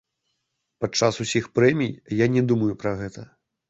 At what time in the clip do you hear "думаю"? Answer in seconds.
2.53-2.73